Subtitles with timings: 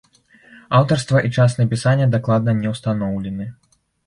[0.77, 3.51] Аўтарства і час напісання дакладна не ўстаноўлены.